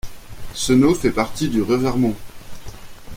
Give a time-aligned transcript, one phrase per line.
[0.55, 2.15] Senaud fait partie du Revermont.